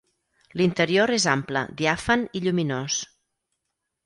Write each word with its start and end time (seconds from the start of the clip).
L'interior 0.61 1.13
és 1.17 1.27
ample, 1.33 1.63
diàfan 1.83 2.25
i 2.41 2.43
lluminós. 2.47 2.97